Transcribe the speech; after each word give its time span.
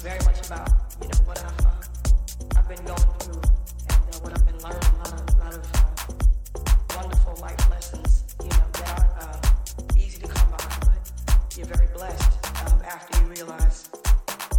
very 0.00 0.18
much 0.24 0.46
about, 0.46 0.70
you 1.02 1.08
know, 1.08 1.18
what 1.26 1.44
uh, 1.44 2.58
I've, 2.58 2.66
been 2.68 2.82
going 2.86 2.98
through 3.20 3.36
and 3.36 4.14
uh, 4.14 4.18
what 4.22 4.32
I've 4.32 4.46
been 4.46 4.58
learning. 4.62 4.80
A 4.80 5.04
lot 5.04 5.12
of, 5.12 5.38
lot 5.38 5.54
of 5.54 5.64
uh, 5.74 6.96
wonderful 6.96 7.36
life 7.42 7.70
lessons, 7.70 8.34
you 8.42 8.48
know, 8.48 8.64
that 8.72 9.10
aren't 9.20 9.98
easy 9.98 10.22
to 10.22 10.28
come 10.28 10.50
by, 10.52 10.64
but 10.80 11.54
you're 11.56 11.66
very 11.66 11.86
blessed 11.92 12.32
um, 12.66 12.80
after 12.82 13.20
you 13.20 13.28
realize 13.28 13.90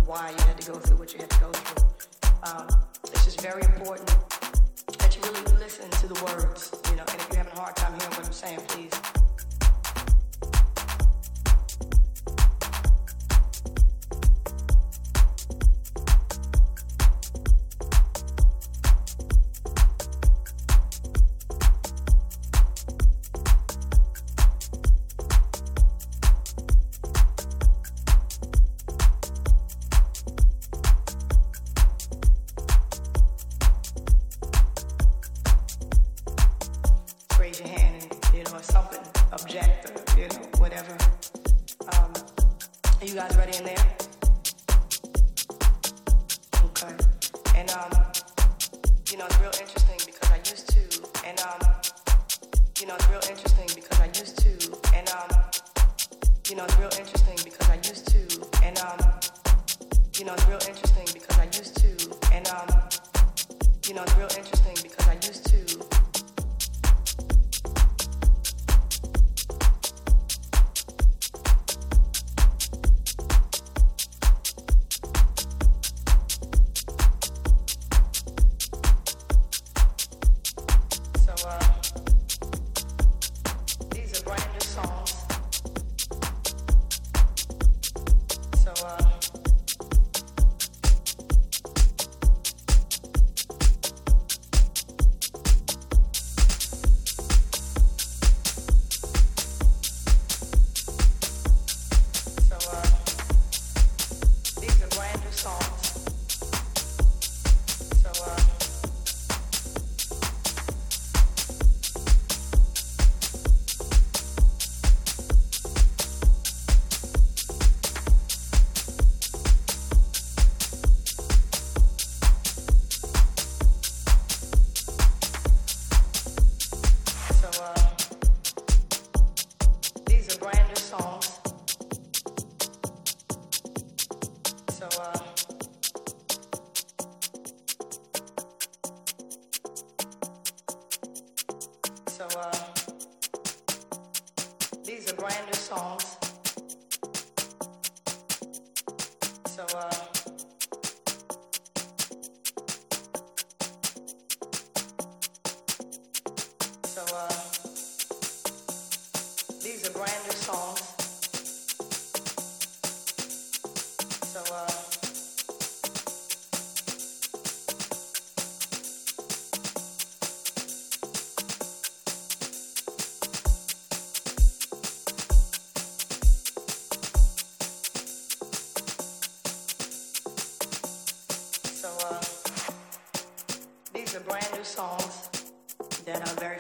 why 0.06 0.30
you 0.30 0.44
had 0.46 0.62
to 0.62 0.72
go 0.72 0.78
through 0.78 0.98
what 0.98 1.12
you 1.12 1.20
had 1.20 1.30
to 1.32 1.40
go 1.40 1.52
through. 1.52 1.88
Um, 2.44 2.68
it's 3.12 3.26
just 3.26 3.42
very 3.42 3.64
important 3.64 4.16
that 5.00 5.16
you 5.16 5.22
really 5.24 5.58
listen 5.58 5.90
to 5.90 6.08
the 6.08 6.24
words 6.24 6.81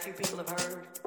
few 0.01 0.13
people 0.13 0.37
have 0.37 0.49
heard. 0.49 1.00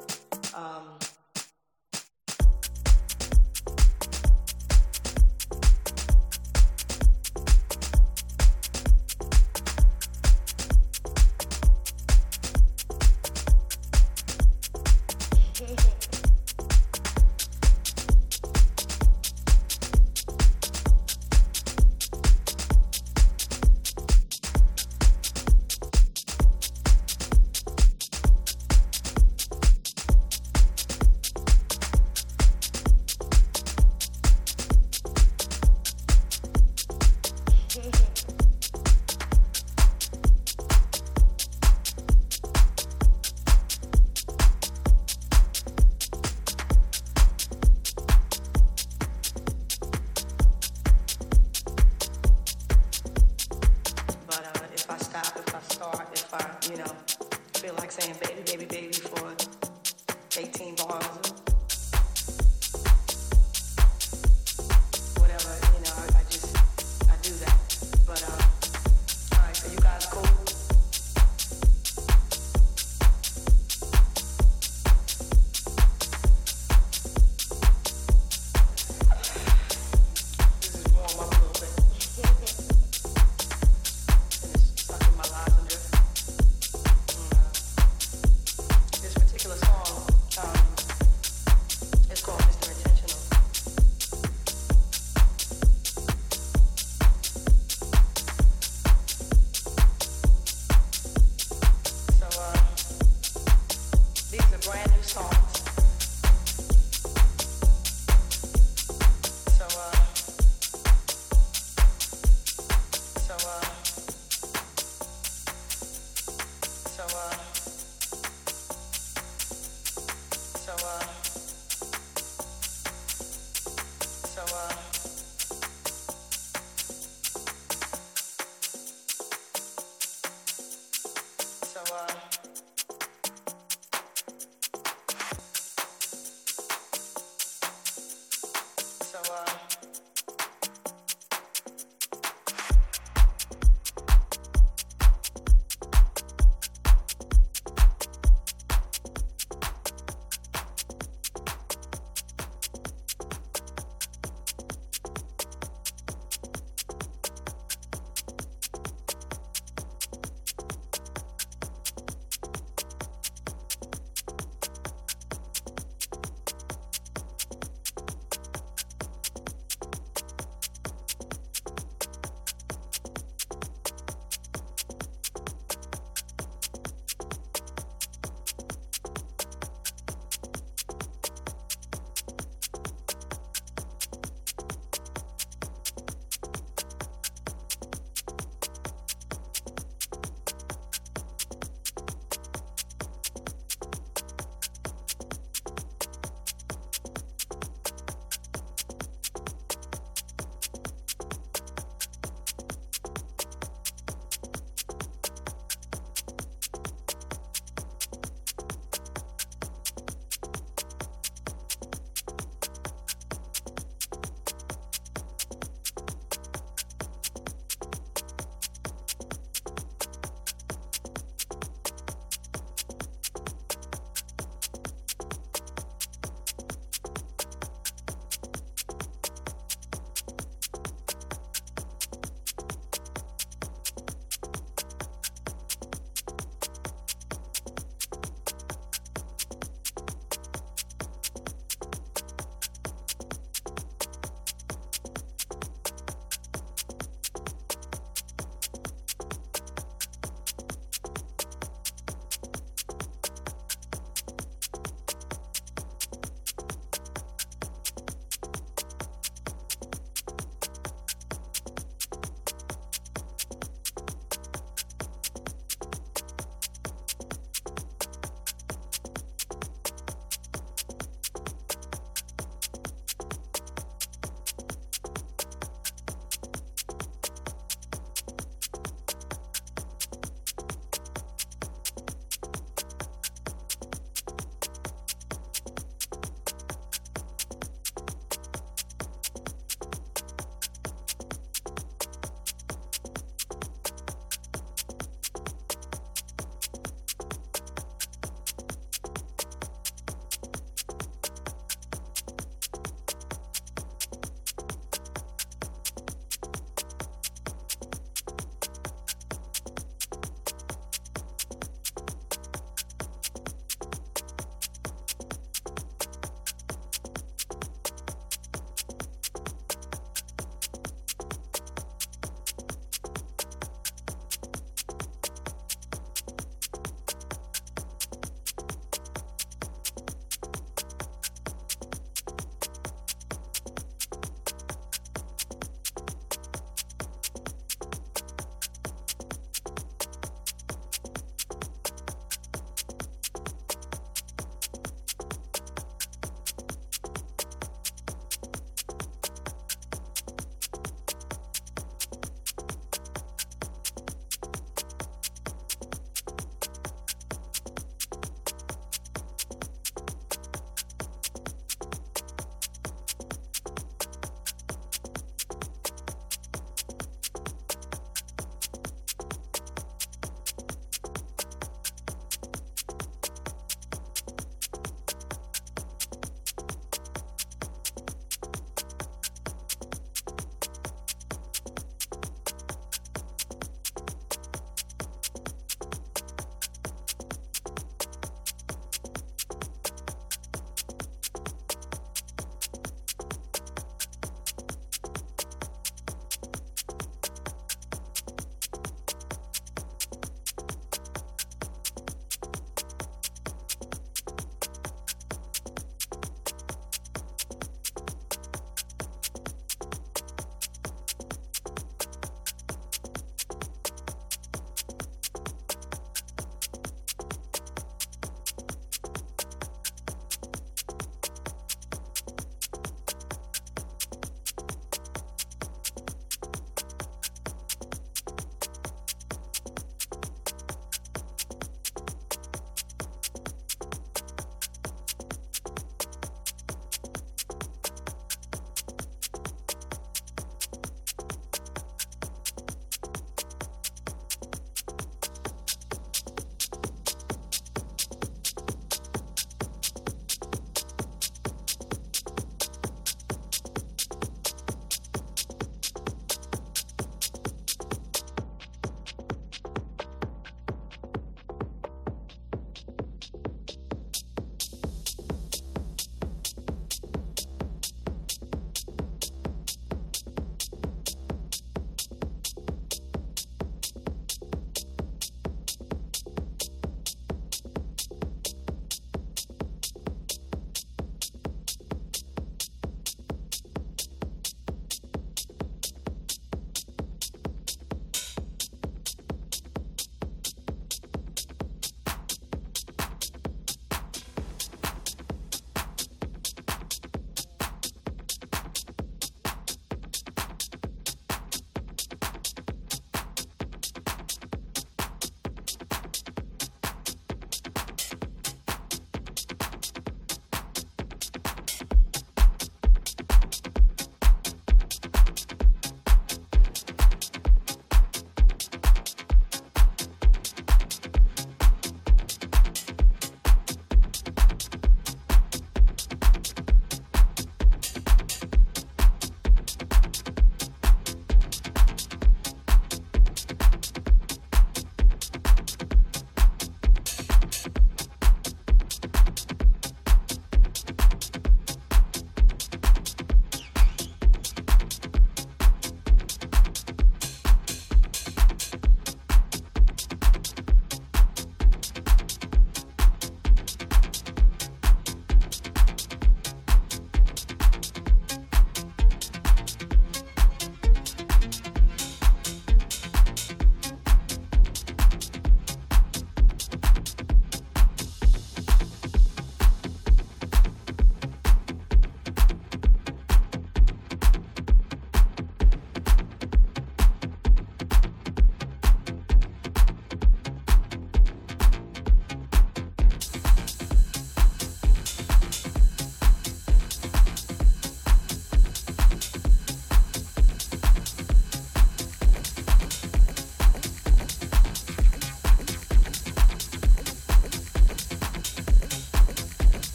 so 139.14 139.20
uh 139.32 139.63